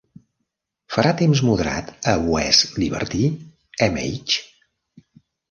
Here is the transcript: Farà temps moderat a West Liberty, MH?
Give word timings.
Farà 0.95 1.11
temps 1.19 1.43
moderat 1.49 1.91
a 2.13 2.15
West 2.31 2.73
Liberty, 2.85 3.23
MH? 3.91 4.41